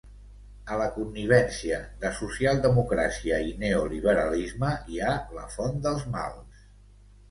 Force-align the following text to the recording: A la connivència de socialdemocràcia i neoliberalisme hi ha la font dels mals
A 0.69 0.77
la 0.81 0.87
connivència 0.95 1.77
de 2.05 2.11
socialdemocràcia 2.21 3.39
i 3.51 3.55
neoliberalisme 3.67 4.75
hi 4.93 5.01
ha 5.13 5.17
la 5.41 5.49
font 5.59 5.83
dels 5.89 6.13
mals 6.21 6.71